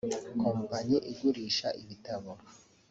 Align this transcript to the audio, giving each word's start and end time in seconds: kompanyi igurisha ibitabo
kompanyi 0.41 0.97
igurisha 1.11 1.67
ibitabo 1.81 2.31